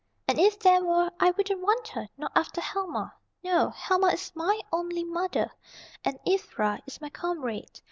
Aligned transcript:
And 0.27 0.39
if 0.39 0.57
there 0.57 0.83
were 0.83 1.11
I 1.19 1.29
wouldn't 1.29 1.61
want 1.61 1.89
her, 1.89 2.07
not 2.17 2.31
after 2.35 2.59
Helma! 2.59 3.13
No, 3.43 3.69
Helma 3.69 4.07
is 4.07 4.31
my 4.33 4.59
only 4.73 5.03
mother, 5.03 5.51
and 6.03 6.17
Ivra 6.27 6.81
is 6.87 6.99
my 6.99 7.11
comrade. 7.11 7.79